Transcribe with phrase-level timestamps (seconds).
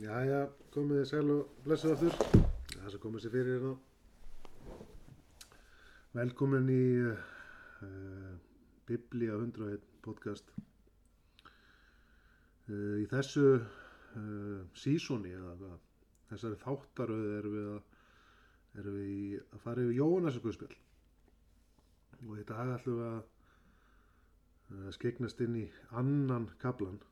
[0.00, 2.14] Jæja, komið þið sæl og blessuð aftur.
[2.70, 3.72] Það sem komið sér fyrir hérna.
[6.16, 8.30] Velkomin í uh,
[8.88, 10.54] Biblía 101 podcast.
[12.70, 15.76] Uh, í þessu uh, sísóni eða hvað,
[16.30, 18.00] þessari þáttaröðu erum við að,
[18.80, 20.80] erum við í, að fara yfir Jóhannesar Guðspjall.
[22.24, 23.12] Og í dag ætlum við
[24.80, 27.02] að skegnast inn í annan kaplan.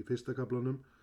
[0.00, 0.93] Í fyrsta kaplanum uh,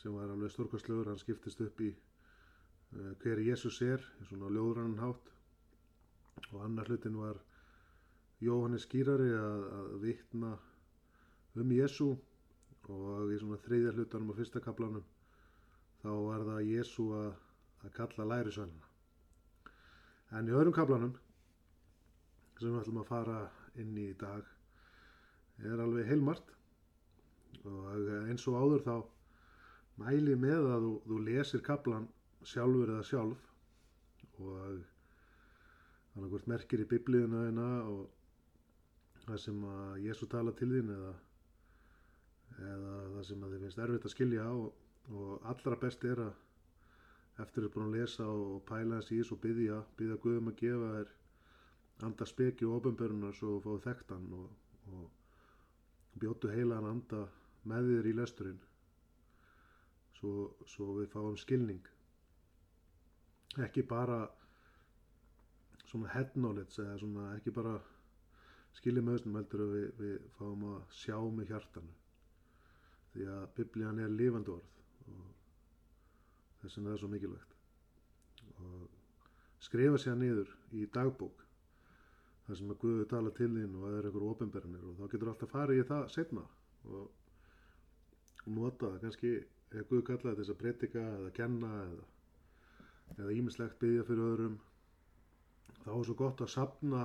[0.00, 5.32] sem var alveg stórkastlegur, hann skiptist upp í uh, hver Jésús er, svona ljóðrannan hátt.
[6.52, 7.38] Og annar hlutin var
[8.42, 10.52] Jóhannes skýrari að, að vitna
[11.60, 12.12] um Jésú
[12.90, 15.04] og í svona þriðja hlutanum á fyrsta kaplanum
[16.02, 17.28] þá var það Jésú að,
[17.84, 18.88] að kalla lærisvænina.
[20.32, 21.12] En í öðrum kaplanum
[22.58, 23.38] sem við ætlum að fara
[23.78, 24.48] inn í í dag
[25.62, 26.50] er alveg heilmart
[27.68, 28.96] og eins og áður þá
[30.02, 32.08] mæli með að þú, þú lesir kaplan
[32.48, 33.48] sjálfur eða sjálf.
[34.42, 34.80] Og
[36.12, 41.12] þannig hvort merkir í biblíuna þeina og það sem að Jésu tala til þín eða,
[42.58, 44.72] eða það sem að þið finnst erfitt að skilja og,
[45.12, 46.32] og allra best er að
[47.42, 50.58] eftir að búin að lesa og pæla þess í þessu og byggja, byggja Guðum að
[50.60, 51.12] gefa þér
[52.08, 54.48] anda speki og ofenbörunar svo fáið þekktan og,
[54.92, 57.22] og bjótu heilan anda
[57.70, 58.60] með þér í lesturinn.
[60.18, 60.32] Svo,
[60.70, 61.82] svo við fáum skilning.
[63.62, 64.20] Ekki bara
[65.84, 67.74] svona head knowledge eða svona ekki bara
[68.78, 71.94] skiljið með þessum heldur að við, við fáum að sjá með hjartanu.
[73.12, 75.24] Því að biblían er lifandi orð og
[76.62, 77.56] þess vegna er það svo mikilvægt.
[78.62, 81.42] Og skrifa sér niður í dagbók
[82.46, 85.04] þar sem að Guði tala til þín og að það er einhverju ofinberðinir og þá
[85.12, 86.46] getur alltaf farið í það setna
[86.88, 87.21] og
[88.46, 89.32] nota það kannski
[89.72, 92.10] ef Guð kallaði þess að predika eða kenna eða
[93.18, 94.58] eða ímislegt byggja fyrir öðrum
[95.82, 97.02] þá er svo gott að sapna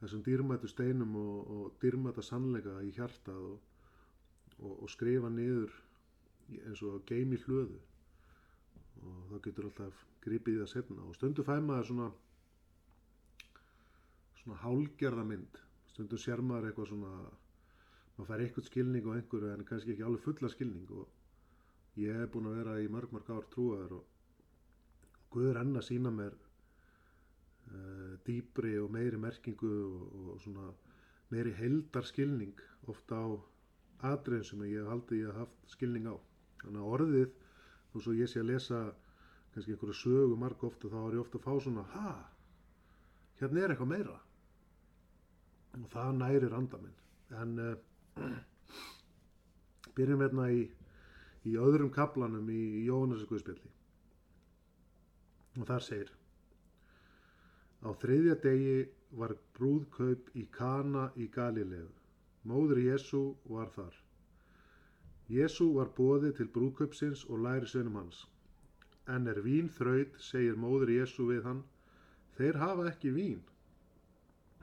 [0.00, 3.58] þessum dýrmættu steinum og, og dýrmætta sannleika í hjartað og,
[4.60, 5.74] og, og skrifa niður
[6.66, 7.78] eins og geimi hlöðu.
[9.00, 12.08] Og þá getur alltaf gripið í það setna og stundu fæ maður svona
[14.40, 15.60] svona hálgerðamynd
[15.92, 17.12] stundu sér maður eitthvað svona
[18.20, 22.32] maður fær eitthvað skilning á einhverju en kannski ekki alveg fulla skilning og ég hef
[22.34, 24.08] búin að vera í mörg mörg ár trúaður og
[25.30, 30.72] Guður enn að sína mér uh, dýbri og meiri merkingu og, og svona
[31.30, 32.58] meiri heldarskilning
[32.90, 33.28] ofta á
[34.10, 36.16] atriðin sem ég hef haldið ég haf haft skilning á.
[36.64, 37.36] Þannig að orðið,
[37.92, 38.80] þú svo ég sé að lesa
[39.54, 42.14] kannski einhverju sögu marg ofta þá er ég ofta að fá svona, ha,
[43.38, 44.18] hérna er eitthvað meira.
[45.78, 46.98] Og það nærir anda minn.
[47.38, 47.72] En uh,
[49.96, 50.62] byrjum hérna í,
[51.46, 53.76] í öðrum kaplanum í, í Jóhannesarkuðspjalli
[55.60, 56.10] og þar segir
[57.80, 58.80] Á þriðja degi
[59.16, 61.88] var brúðkaup í Kana í Galilegu.
[62.50, 63.94] Móður Jésu var þar.
[65.32, 68.26] Jésu var bóði til brúðkaupsins og læri sveinum hans.
[69.08, 71.62] En er vín þraut, segir móður Jésu við hann,
[72.36, 73.40] þeir hafa ekki vín.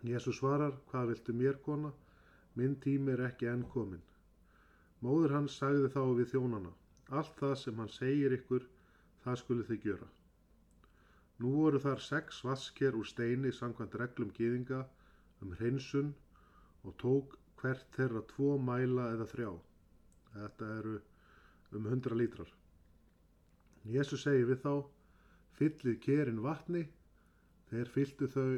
[0.06, 1.94] Jésu svarar, hvað viltu mér kona?
[2.58, 4.04] Minn tími er ekki enn komin.
[5.06, 6.72] Móður hans sagði þá við þjónana,
[7.20, 8.64] allt það sem hann segir ykkur,
[9.24, 10.08] það skuli þið gjöra.
[11.44, 14.80] Nú voru þar sex vasker úr steini samkvæmt reglum gýðinga
[15.46, 16.10] um hreinsun
[16.84, 19.52] og tók hvert þeirra tvo mæla eða þrjá.
[20.34, 20.96] Þetta eru
[21.78, 22.50] um 100 lítrar.
[23.86, 24.74] Jésu segi við þá,
[25.60, 26.84] fyllið kerin vatni,
[27.70, 28.50] þeir fylltu þau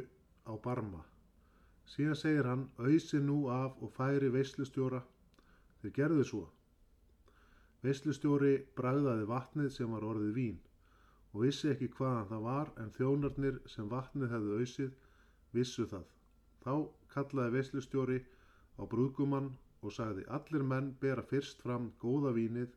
[0.47, 1.03] á barma.
[1.89, 5.01] Síðan segir hann, auðsi nú af og færi veislustjóra,
[5.81, 6.41] þeir gerðu svo.
[7.85, 10.57] Veislustjóri bragðaði vatnið sem var orðið vín
[11.31, 14.93] og vissi ekki hvaðan það var en þjónarnir sem vatnið hefðu auðsið
[15.55, 16.05] vissu það.
[16.63, 16.73] Þá
[17.13, 18.19] kallaði veislustjóri
[18.79, 19.49] á brúðgumann
[19.81, 22.75] og sagði allir menn bera fyrst fram góða vínið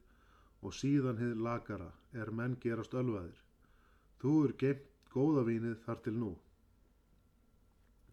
[0.62, 1.90] og síðan hið lagara
[2.22, 3.38] er menn gerast ölvaðir.
[4.22, 6.30] Þú er geimt góða vínið þar til nú.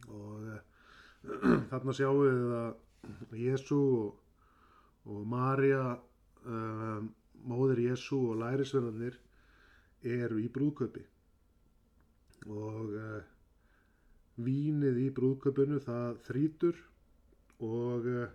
[0.09, 0.59] Og uh,
[1.24, 4.19] þarna sjáum við að Jésu og,
[5.10, 5.83] og Marja,
[6.45, 7.00] uh,
[7.50, 9.18] móðir Jésu og lærisverðarnir
[10.19, 11.04] eru í brúðköpi
[12.48, 13.19] og uh,
[14.39, 16.80] vínið í brúðköpunu það þrítur
[17.68, 18.30] og uh,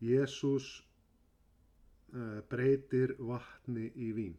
[0.00, 0.68] Jésús
[2.14, 4.38] uh, breytir vatni í vín.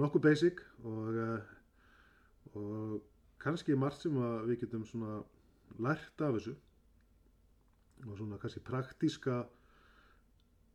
[0.00, 1.16] Nokkuð basic og,
[2.56, 3.09] og
[3.40, 4.16] kannski margt sem
[4.48, 5.20] við getum svona
[5.80, 6.56] lært af þessu.
[8.06, 9.42] Og svona kannski praktíska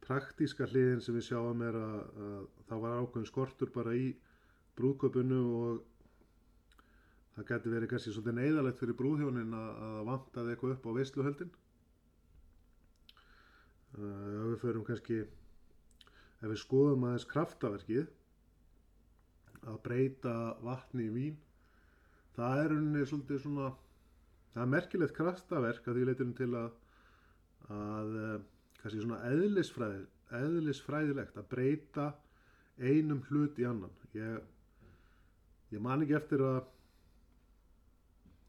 [0.06, 4.10] praktíska hliðin sem við sjáum er að, að það var ákveðin skortur bara í
[4.78, 5.80] brúðköpunu og
[7.36, 11.56] það geti verið kannski svolítið neyðalegt fyrir brúðhjónin að, að vantaði eitthvað upp á veisluhöldin.
[13.96, 18.14] Uh, ef við förum kannski ef við skoðum aðeins kraftaverkið
[19.66, 21.42] að breyta vatni í vín
[22.36, 23.70] það er unni svolítið svona
[24.56, 26.74] það er merkilegt kraftaverk að því leytum til að
[27.72, 28.36] að uh,
[28.82, 30.04] kannski svona eðlisfræði,
[30.38, 32.12] eðlisfræðilegt að breyta
[32.78, 33.94] einum hlut í annan.
[34.14, 34.42] Ég,
[35.74, 36.62] ég man ekki eftir að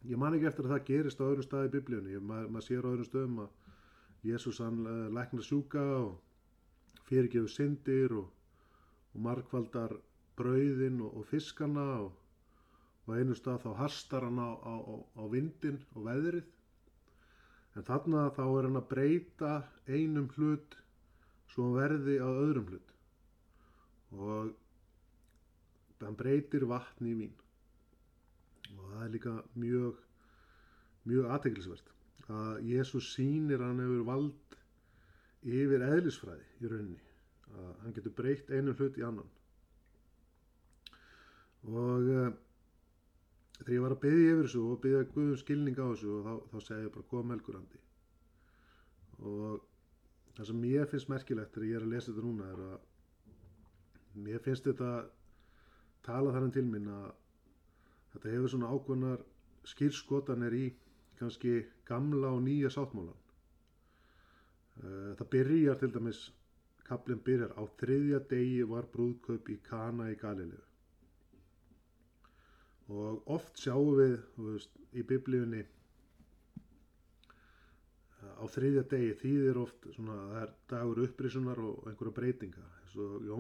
[0.07, 2.85] ég man ekki eftir að það gerist á öðrum staði í biblíunni, maður mað sér
[2.87, 3.73] á öðrum stöðum að
[4.27, 8.29] Jésús hann uh, læknar sjúka og fyrirgefur syndir og,
[9.15, 9.97] og markvaldar
[10.37, 12.13] brauðin og, og fiskana og,
[13.07, 14.75] og einu stað þá hastar hann á, á,
[15.19, 16.47] á vindin og veðrið.
[17.77, 19.53] En þarna þá er hann að breyta
[19.87, 20.77] einum hlut
[21.53, 22.95] svo hann verði á öðrum hlut.
[24.17, 24.55] Og
[26.03, 27.37] hann breytir vatni í vín.
[28.75, 30.03] Og það er líka mjög
[31.07, 31.93] mjög aðteglisvert
[32.35, 34.57] að Jésús sýnir hann hefur vald
[35.47, 37.03] yfir eðlisfræði í rauninni
[37.55, 39.29] að hann getur breytt einu hlut í annan.
[41.67, 42.33] Og uh,
[43.57, 46.35] þegar ég var að byggja yfir þessu og byggja Guðum skilning á þessu og þá,
[46.53, 47.83] þá segja ég bara hvað melkurandi
[49.27, 49.61] og
[50.37, 54.43] það sem ég finnst merkilegt þegar ég er að lesa þetta núna er að mér
[54.45, 54.91] finnst þetta
[56.07, 57.09] tala þar en til mín að
[58.15, 59.25] þetta hefur svona ákvöndar
[59.67, 60.67] skýrskotanir í
[61.19, 61.55] kannski
[61.89, 63.17] gamla og nýja sáttmálan.
[64.83, 66.21] Eh, það byrjar til dæmis,
[66.87, 70.66] kaplinn byrjar á þriðja degi var brúðkaup í Kana í Galilegu.
[72.93, 75.65] Og oft sjáum við veist, í biblíunni
[78.37, 82.65] á þriðja degi þýðir oft svona það er dagur upprisunar og einhverja breytinga.
[82.81, 83.39] Eins og Jó,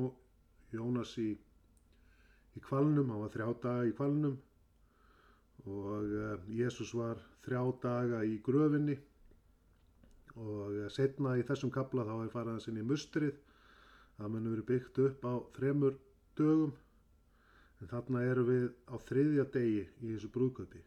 [0.74, 1.30] Jónas í,
[2.56, 4.36] í kvalnum, hann var þrjá daga í kvalnum
[5.66, 8.96] og uh, Jésús var þrjá daga í gröfinni
[10.36, 13.34] og uh, setna í þessum kabla þá er faraðans inn í mustrið
[14.16, 15.96] það mun verið byggt upp á þremur
[16.38, 16.74] dögum
[17.80, 20.82] en þarna eru við á þriðja degi í þessu brúðkaupi.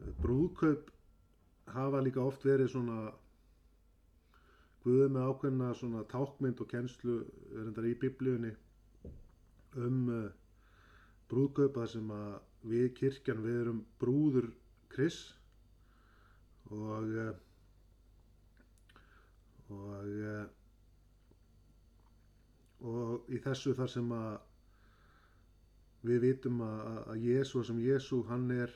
[0.00, 0.90] Uh, brúðkaup
[1.76, 2.98] hafa líka oft verið svona
[4.86, 7.16] guðið með ákveðna svona tákmynd og kennslu
[7.52, 8.52] er endar í biblíunni
[9.86, 10.04] um
[11.30, 12.36] brúðkaup þar sem að
[12.70, 14.46] við kirkjan við erum brúður
[14.94, 15.16] Kris
[16.70, 17.32] og eh,
[19.74, 20.46] og eh,
[22.86, 24.30] og í þessu þar sem að
[26.06, 28.72] við vitum að, að Jésu sem Jésu hann er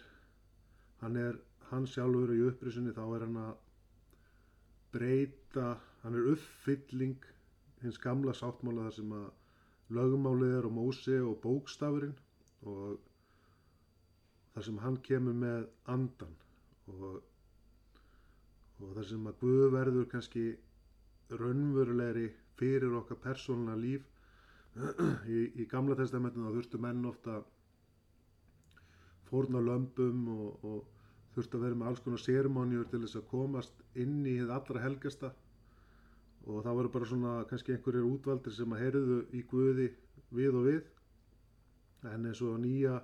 [1.00, 1.38] hann er
[1.70, 3.52] hann sjálfur í upprisunni þá er hann að
[4.94, 5.66] breyta
[6.02, 7.28] hann er uppfylling
[7.82, 9.28] hins gamla sáttmála þar sem að
[9.96, 12.16] lögumálið er og mósi og bókstafurinn
[12.72, 12.98] og
[14.54, 16.34] þar sem hann kemur með andan
[16.90, 17.22] og,
[18.82, 20.46] og þar sem að Guð verður kannski
[21.30, 22.28] raunverulegri
[22.58, 24.09] fyrir okkar persónuna líf
[25.34, 27.40] í, í gamla testamentinu þá þurftu menn ofta
[29.30, 33.84] fórna lömpum og, og þurftu að vera með alls konar sérmónjur til þess að komast
[33.94, 35.32] inn í þið allra helgasta.
[36.48, 39.90] Og það voru bara svona kannski einhverjir útvaldir sem að heyrðu í Guði
[40.34, 40.80] við og við.
[42.10, 42.96] En eins og nýja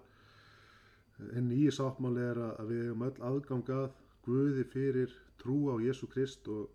[1.37, 3.87] en nýji sáttmáli er að við hefum öll aðgangað
[4.27, 6.67] Guði fyrir trú á Jésu Krist og,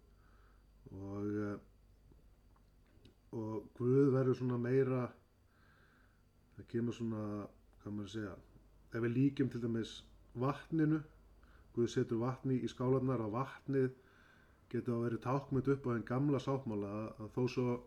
[0.95, 1.57] og, eh,
[3.31, 5.05] og Guð verður svona meira,
[6.57, 7.23] það kemur svona,
[7.81, 8.35] hvað maður segja,
[8.91, 9.95] ef við líkjum til dæmis
[10.43, 11.01] vatninu,
[11.71, 13.93] Guð setur vatni í skálanar og vatnið
[14.71, 17.77] getur að verið tákmynd upp á einn gamla sáttmála að, þó svo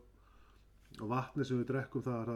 [1.11, 2.33] vatni sem við drekkum það,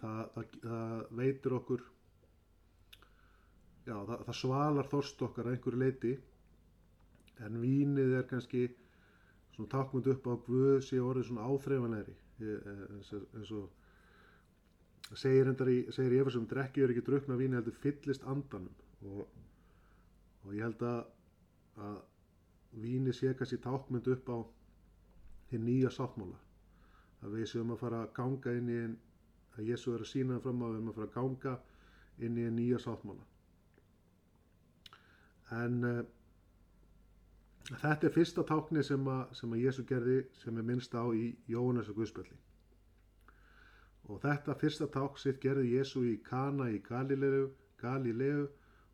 [0.00, 1.84] það, það, það veitur okkur
[3.88, 6.14] já, það svalar þorst okkar að einhverju leiti
[7.44, 8.66] en vínið er kannski
[9.54, 15.78] svona takkmynd upp á Guð sé orðið svona áþreifanleiri eins, eins og segir hendar í,
[15.94, 18.74] segir í efasum drekkið er ekki drukna víni heldur fyllist andanum.
[19.04, 19.26] Og,
[20.44, 21.04] og ég held að,
[21.86, 21.98] að
[22.84, 24.38] víni sé kannski takkmynd upp á
[25.50, 26.40] þinn nýja sáttmála.
[27.24, 28.96] Að við séum að fara að ganga inn í en
[29.54, 31.54] að Jésu er að sína fram á við erum að fara að ganga
[32.26, 33.30] inn í en nýja sáttmála.
[35.54, 36.00] En uh,
[37.70, 41.30] þetta er fyrsta tákni sem að, sem að Jésu gerði sem er minnst á í
[41.48, 42.36] Jóhannes og Guðspjalli
[44.08, 47.48] og þetta fyrsta ták sitt gerði Jésu í Kana í Galilegu,
[47.80, 48.44] Galilegu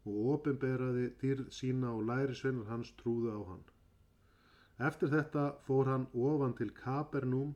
[0.06, 3.66] og ofinberaði dýrð sína og læri sveinar hans trúðu á hann
[4.80, 7.50] Eftir þetta fór hann ofan til Kapernúm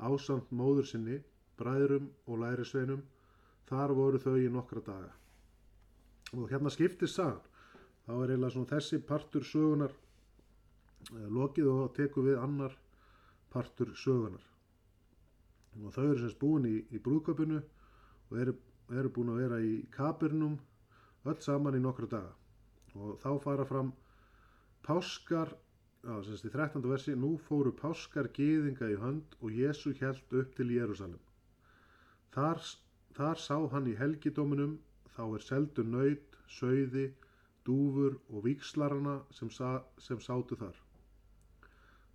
[0.00, 1.18] ásamt móður sinni,
[1.60, 3.02] bræðrum og lærisveinum.
[3.68, 5.10] Þar voru þau í nokkra daga.
[6.32, 7.42] Og hérna skiptist sagan.
[8.06, 9.92] Þá er eiginlega þessi partur sögunar
[11.10, 12.76] lokið og teku við annar
[13.52, 14.44] partur sögunar.
[15.82, 17.58] Og þau eru semst búin í, í brúðköpunu
[18.30, 18.54] og eru,
[18.92, 20.58] eru búin að vera í Kapernum
[21.24, 22.32] öll saman í nokkra daga.
[22.94, 23.92] Og þá fara fram
[24.84, 25.54] páskar
[26.02, 26.82] Já, semst í 13.
[26.90, 31.20] versi, nú fóru páskar gýðinga í hönd og Jésu held upp til Jérúsalem.
[32.34, 32.58] Þar,
[33.14, 34.72] þar sá hann í helgidóminum,
[35.14, 37.04] þá er seldu nöyt, söiði,
[37.62, 40.74] dúfur og víkslarana sem, sa, sem sátu þar.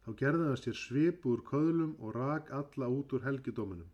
[0.07, 3.89] Þá gerði hann sér svip úr köðlum og rak alla út úr helgidóminum,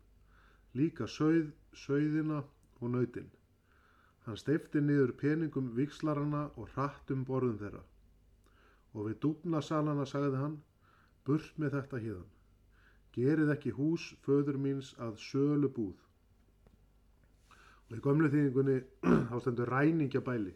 [0.78, 2.44] líka söið, söiðina
[2.78, 3.32] og nöytin.
[4.22, 7.82] Hann steifti niður peningum víkslarana og hratt um borðum þeirra
[8.94, 10.54] og við dúfnasalana sagði hann,
[11.26, 12.28] burt með þetta híðan,
[13.16, 15.96] gerið ekki hús föður míns að sölu búð.
[17.90, 18.78] Og í gömlu þýðingunni
[19.34, 20.54] ástendur ræningja bæli.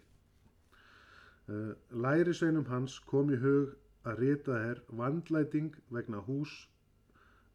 [1.51, 3.75] Eh, lærisveinum hans kom í hug
[4.05, 6.55] að rita er vandlæting vegna hús,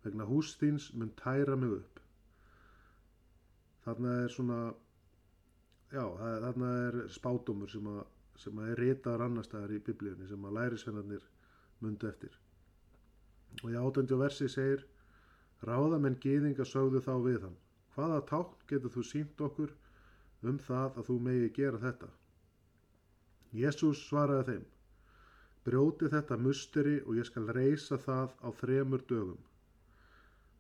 [0.04, 2.02] vegna húsþýns mun tæra mig upp.
[3.86, 4.60] Þarna er svona,
[5.92, 8.04] já, þarna er spátumur sem að
[8.42, 11.28] sem að er ritaður annar staðar í biblíunni sem að lærisvennarnir
[11.84, 12.34] mundu eftir.
[13.62, 14.88] Og í átöndu versi segir
[15.64, 17.56] Ráðamenn gýðinga sögðu þá við hann.
[17.96, 19.72] Hvaða tákn getur þú sínt okkur
[20.50, 22.10] um það að þú megi gera þetta?
[23.54, 24.66] Jésús svaraði þeim.
[25.68, 29.42] Brjóti þetta musteri og ég skal reysa það á þremur dögum.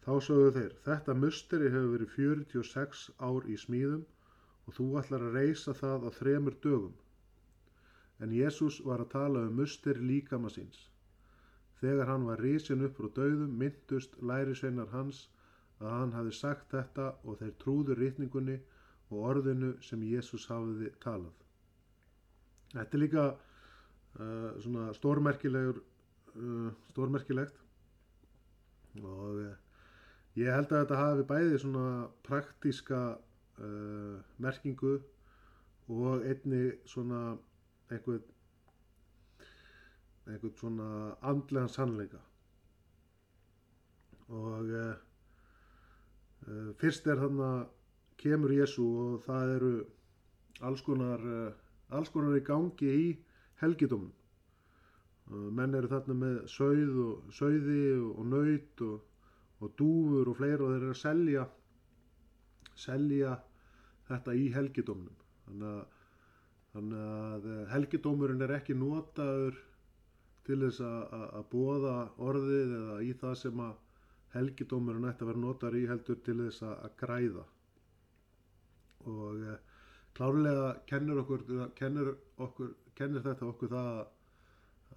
[0.03, 4.03] Þá sögðu þeir, þetta musteri hefur verið 46 ár í smíðum
[4.67, 6.99] og þú ætlar að reysa það á þremur dögum
[8.23, 10.77] en Jésús var að tala um mustir líkama síns.
[11.81, 15.25] Þegar hann var rísin upp frá döðum myndust lærisveinar hans
[15.81, 18.59] að hann hafi sagt þetta og þeir trúðu rítningunni
[19.09, 21.33] og orðinu sem Jésús hafiði talað.
[22.73, 23.25] Þetta er líka
[24.19, 25.81] uh, svona stórmerkilegur,
[26.35, 27.55] uh, stórmerkilegt.
[29.01, 29.53] Og uh,
[30.37, 31.87] ég held að þetta hafi bæði svona
[32.25, 34.99] praktíska uh, merkingu
[35.93, 37.37] og einni svona
[37.91, 38.29] einhvern
[40.27, 40.89] einhvern svona
[41.21, 42.21] andlegan sannleika.
[44.33, 44.69] Og
[46.79, 47.65] fyrst er þannig að
[48.23, 49.73] kemur Jésu og það eru
[50.63, 51.21] alls konar
[51.93, 53.09] alls konar í gangi í
[53.63, 59.01] helgidómum menn eru þarna með söið og söiði og nöyt og,
[59.63, 61.47] og dúfur og fleira og þeir eru að selja
[62.85, 63.37] selja
[64.09, 65.93] þetta í helgidómnum þannig
[66.73, 69.57] Þannig að eh, helgidómurinn er ekki notaður
[70.47, 71.91] til þess að bóða
[72.29, 73.75] orðið eða í það sem að
[74.33, 77.43] helgidómurinn ætti að vera notaður í heldur til þess að græða.
[79.13, 79.53] Og e,
[80.17, 81.45] klárlega kennir, okkur,
[81.77, 82.09] kennir,
[82.47, 83.95] okkur, kennir þetta okkur það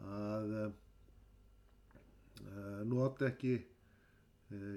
[0.07, 0.67] að e,
[2.91, 3.63] nota ekki e,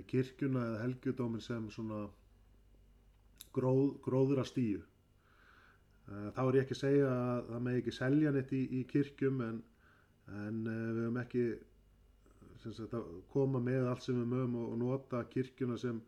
[0.10, 2.06] kirkjuna eða helgidóminn sem svona
[3.56, 4.86] gróð, gróður að stíu.
[6.10, 8.84] Eh, þá er ég ekki að segja að það með ekki selja neitt í, í
[8.90, 9.60] kirkjum en,
[10.40, 11.44] en við höfum ekki
[12.64, 12.96] sagt,
[13.34, 16.02] koma með allt sem við mögum og, og nota kirkjuna sem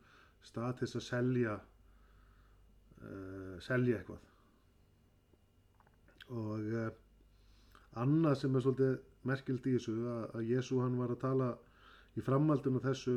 [0.45, 1.59] stað til að selja
[3.65, 4.27] selja eitthvað
[6.37, 6.67] og
[7.99, 11.49] annað sem er svolítið merkild í þessu að, að Jésu hann var að tala
[12.17, 13.15] í framhaldinu þessu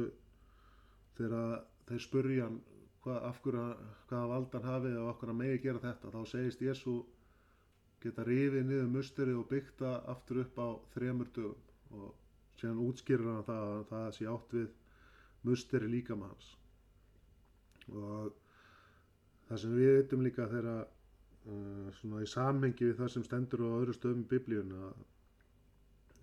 [1.19, 2.59] þegar þeir spurja hann
[3.05, 3.67] hvað, af hverju,
[4.09, 6.13] hvaða valdan hafið og af hverju megi gera þetta?
[6.15, 6.97] Þá segist Jésu
[8.05, 11.71] geta rifið niður musteri og byggta aftur upp á þremur dögum.
[11.95, 12.11] Og
[12.61, 14.69] séðan útskýrir hann það að það sé átt við
[15.45, 16.53] musteri líka með hans
[17.93, 18.33] og
[19.49, 20.87] það sem við veitum líka þegar
[21.51, 25.05] uh, svona í samhengi við það sem stendur á öðru stöðum í biblíun að,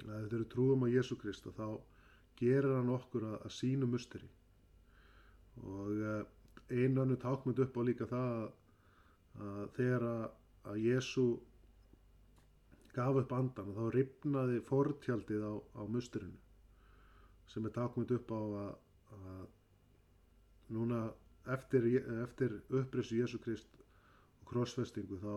[0.07, 1.67] að þeir eru trúum á Jésu Krist og þá
[2.41, 4.29] gerir hann okkur að, að sínu musteri.
[5.61, 6.21] Og uh,
[6.71, 8.51] einu annu tákmynd upp á líka það að,
[9.47, 10.27] að þegar að,
[10.71, 11.25] að Jésu
[12.95, 16.39] gaf upp andan og þá ripnaði fortjaldið á, á musturinu
[17.51, 18.71] sem er tákmynd upp á að,
[20.71, 21.01] núna
[21.55, 21.87] eftir,
[22.23, 23.81] eftir upprissu Jésu Krist
[24.51, 25.34] krossfestingu þá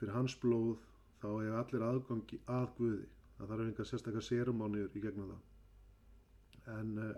[0.00, 0.76] fyrir hans blóð
[1.20, 3.08] þá hefur allir aðgangi að Guði.
[3.38, 5.42] Það þarf einhver sérstaklega sérumánir í gegnum það.
[6.76, 7.14] En uh,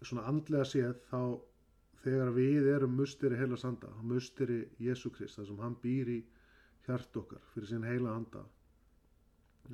[0.00, 1.20] svona andlega séð þá
[2.06, 6.20] þegar við erum musteri heila sanda, musteri Jésu Krist, þar sem hann býr í
[6.86, 8.44] hjart okkar fyrir sín heila anda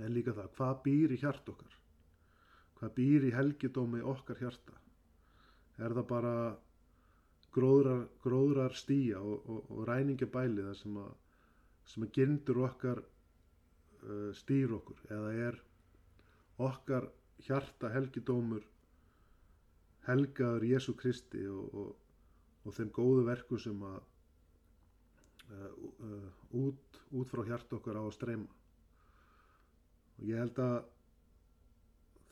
[0.00, 1.74] en líka það hvað býr í hjart okkar?
[2.78, 4.76] Hvað býr í helgidómi okkar hjarta?
[5.78, 6.34] Er það bara
[7.52, 11.10] gróðrar, gróðrar stíja og, og, og ræningabæli það sem að,
[11.92, 15.58] sem að gindur okkar uh, stýr okkur eða er
[16.62, 17.08] okkar
[17.42, 18.64] hjarta helgidómur
[20.06, 21.92] helgaður Jésu Kristi og, og,
[22.66, 24.00] og þeim góðu verku sem að
[25.50, 25.68] uh,
[26.08, 26.26] uh,
[26.64, 28.48] út, út frá hjart okkar á að streyma.
[30.18, 30.76] Og ég held að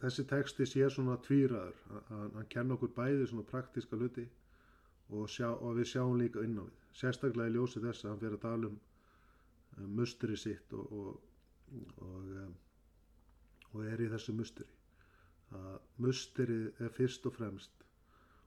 [0.00, 4.24] þessi texti sé svona tvíraður að hann kenna okkur bæði svona praktiska hluti
[5.10, 6.76] og, sjá, og við sjáum líka inn á við.
[7.00, 8.76] Sérstaklega í ljósi þess að hann fyrir að tala um,
[9.78, 12.28] um musteri sitt og, og,
[13.72, 14.76] og er í þessu musteri.
[15.98, 17.86] Musterið er fyrst og fremst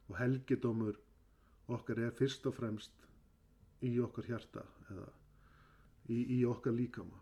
[0.08, 1.00] og helgidómur
[1.74, 3.08] okkar er fyrst og fremst
[3.84, 5.10] í okkar hjarta eða
[6.12, 7.20] í, í okkar líkama.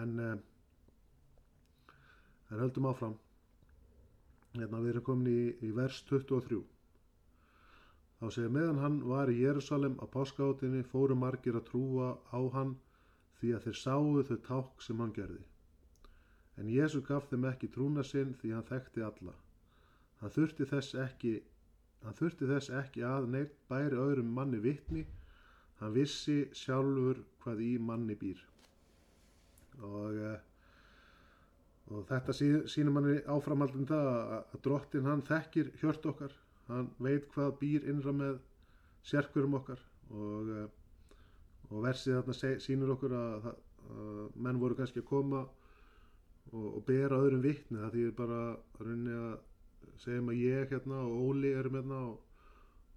[0.00, 0.20] En
[2.54, 3.16] en höldum áfram.
[4.54, 6.60] Hérna við erum komin í, í vers 23
[8.24, 12.70] þá segir meðan hann var í Jérúsalem á páskáttinni fóru margir að trúa á hann
[13.40, 15.42] því að þeir sáu þau ták sem hann gerði.
[16.56, 19.34] En Jésu gaf þeim ekki trúna sinn því hann þekkti alla.
[20.22, 21.34] Hann þurfti þess ekki
[22.04, 25.04] hann þurfti þess ekki að neitt bæri öðrum manni vittni
[25.82, 28.40] hann vissi sjálfur hvað í manni býr.
[29.82, 30.38] Og uh,
[31.92, 32.32] og þetta
[32.72, 38.14] sínum manni áframaldum það að drottin hann þekkir hjört okkar hann veit hvað býr innra
[38.16, 38.40] með
[39.04, 39.80] sérkurum okkar
[40.10, 40.68] og, eh,
[41.70, 43.48] og versið þarna sínur okkur að,
[43.94, 49.40] að menn voru kannski að koma og, og bera öðrum vittni það því bara að
[50.00, 52.22] segjum að ég hérna og Óli erum hérna og,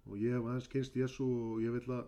[0.08, 2.06] og ég hef aðeins kynst Jésu og ég vil að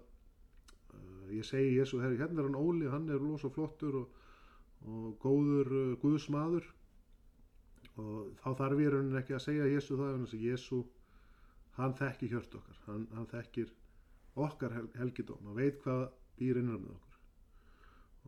[0.96, 4.16] uh, ég segi Jésu, herri hérna er hann Óli hann er losa flottur og
[4.88, 6.64] og góður uh, Guðsmaður
[8.00, 10.78] og þá þarf ég raunin ekki að segja Jésu það en þess að Jésu
[11.80, 12.82] hann þekkir hjört okkar.
[12.86, 13.72] Hann, hann þekkir
[14.46, 15.46] okkar hel, helgidóm.
[15.48, 16.04] Hann veit hvað
[16.38, 17.16] býr innan með okkur.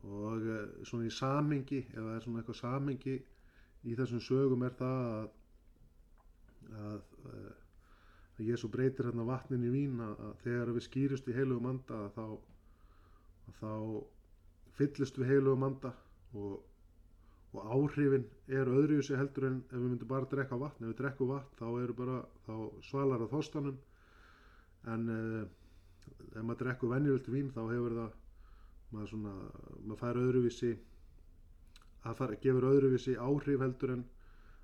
[0.03, 3.15] Og uh, svona í samengi ef það er svona eitthvað samengi
[3.83, 5.31] í þessum sögum er það að
[6.71, 7.53] að, uh,
[8.37, 11.99] að Jésu breytir hérna vatnin í vín að, að þegar við skýrust í heilugum anda
[12.05, 12.27] að þá,
[13.49, 13.73] að þá
[14.77, 15.93] fyllist við heilugum anda
[16.33, 16.61] og,
[17.53, 20.85] og áhrifin er öðruvísi heldur en ef við myndum bara að drekka vatn.
[20.85, 22.15] Ef við drekkum vatn þá eru bara
[22.47, 22.55] þá
[22.87, 23.77] svalar að þóstanum
[24.93, 25.43] en uh,
[26.33, 28.17] ef maður drekkur venjulegt vín þá hefur það
[28.93, 29.35] maður svona,
[29.83, 30.71] maður fær öðruvísi
[32.03, 34.03] að það gefur öðruvísi áhrif heldur en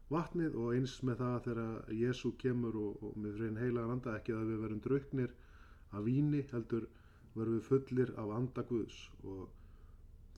[0.10, 0.58] vatnið.
[0.58, 4.34] Og eins með það þegar Jésu kemur og, og með fyrir einn heilagan anda ekki
[4.34, 5.38] að við verum drauknir
[5.94, 6.90] af víni heldur
[7.38, 9.48] verum við fullir af andaguðs og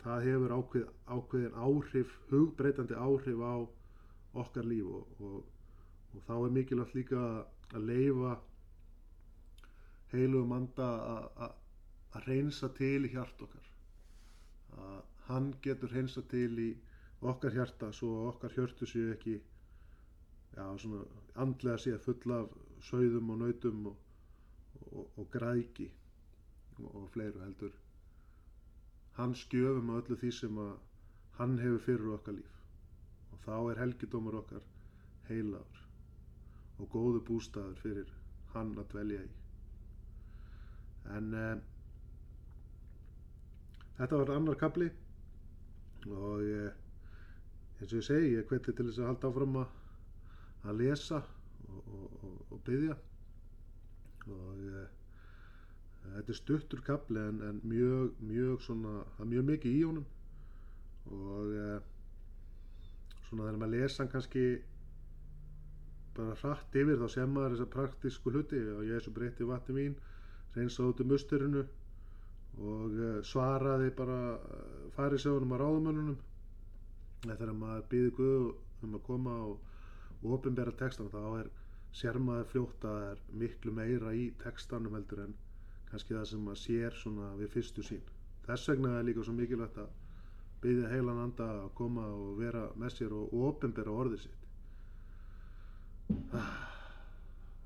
[0.01, 3.55] það hefur ákveð, ákveðin áhrif, hugbreytandi áhrif á
[4.41, 5.41] okkar líf og, og,
[6.15, 7.23] og þá er mikilvægt líka
[7.71, 8.37] að leifa
[10.11, 10.87] heilugum anda
[11.47, 13.67] að reynsa til í hjart okkar.
[14.77, 14.97] Að
[15.29, 16.69] hann getur reynsa til í
[17.21, 21.03] okkar hjarta svo okkar hjörtu séu ekki já, svona
[21.43, 22.49] andlega séu full af
[22.89, 23.97] sögðum og nautum og,
[25.15, 25.91] og græki
[26.81, 27.75] og fleiru heldur
[29.17, 30.71] hans gjöfum á öllu því sem að
[31.39, 32.57] hann hefur fyrir okkar líf.
[33.31, 34.65] Og þá er helgidómur okkar
[35.29, 35.81] heilaður
[36.81, 38.13] og góðu bústæður fyrir
[38.53, 39.31] hann að dvelja í.
[41.17, 41.61] En eh,
[43.97, 44.89] þetta var annar kapli
[46.09, 46.71] og eh,
[47.79, 49.77] eins og ég segi ég hveti til þess að halda áfram að,
[50.69, 52.97] að lesa og, og, og, og byggja
[54.31, 55.00] og eh,
[56.03, 60.07] þetta er stuttur kapli en, en mjög, mjög svona, það er mjög mikið í honum.
[61.11, 61.67] Og e,
[63.27, 64.45] svona þegar maður lesa hann kannski
[66.17, 68.63] bara hratt yfir þá sem maður þessar praktísku hluti.
[68.75, 69.95] Og svo breytti vatni mín
[70.55, 71.63] reynsaði út um musturinu
[72.59, 76.17] og e, svaraði bara eh, farisögunum á ráðumönunum
[77.23, 78.49] þegar maður býði Guð
[78.83, 79.61] um að koma og,
[80.19, 81.51] og ofinbæra textan þá er
[81.95, 85.37] sér maður fljótt að það er miklu meira í textanum heldur en
[85.91, 88.03] kannski það sem maður sér svona við fyrstu sín
[88.45, 89.89] þess vegna er líka svo mikilvægt að
[90.61, 94.43] byggja heilan anda að koma og vera með sér og, ofinbera orðið sitt.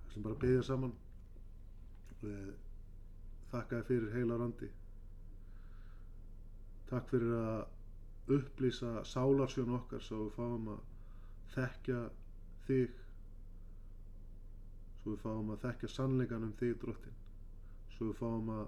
[0.06, 0.94] Þessum bara byggja saman.
[3.52, 4.70] Þakkaði fyrir heila randi
[6.90, 10.82] takk fyrir að upplýsa sálarsjón okkar svo við fáum að
[11.56, 12.00] þekkja
[12.68, 13.00] þig
[15.02, 17.18] svo við fáum að þekkja sannleikan um þig drottin
[17.96, 18.68] svo við fáum að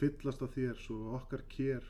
[0.00, 1.86] fyllast af þér svo okkar kér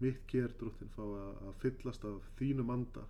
[0.00, 3.04] mitt ger drottin fá að, að fyllast af þínum anda.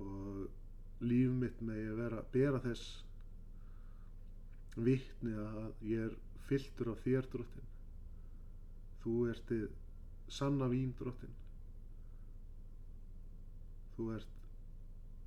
[0.00, 2.90] Og líf mitt með að vera bera þess
[4.76, 7.70] vittni að ég er fylltur af þér drottin
[9.02, 9.66] þú ert þið
[10.30, 11.32] sanna vín drottin
[13.96, 14.36] þú ert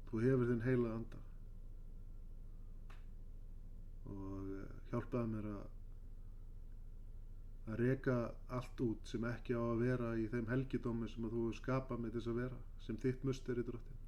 [0.09, 1.19] þú hefur þinn heila anda.
[4.13, 5.72] Og eh, hjálpaði mér að
[7.67, 8.17] að reka
[8.57, 12.17] allt út sem ekki á að vera í þeim helgidómi sem að þú skapa með
[12.17, 14.03] þess að vera sem þitt musteri drottin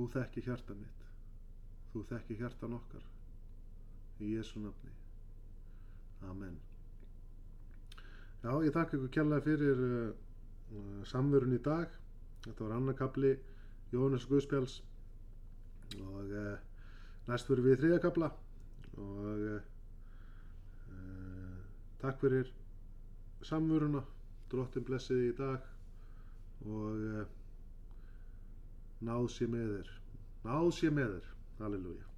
[0.00, 1.06] þú þekki hjarta mitt.
[1.92, 3.06] Þú þekki hjartan okkar
[4.22, 4.92] í Jésu nafni.
[6.30, 6.56] Amen.
[8.40, 10.12] Já, ég þakka ykkur kjallaði fyrir uh,
[10.72, 11.92] uh, samverun í dag.
[12.46, 13.34] Þetta var annarkabli
[13.92, 14.78] Jónas Guðspjáls
[16.00, 16.54] og uh,
[17.28, 18.30] næst fyrir við þriðakabla
[18.96, 19.58] og uh,
[22.00, 22.52] takk fyrir
[23.46, 24.02] samveruna
[24.52, 25.66] drottin blessiði í dag
[26.66, 27.24] og uh,
[29.08, 29.90] náð sé með þér.
[30.44, 31.34] Náð sé með þér.
[31.60, 32.09] Halleluja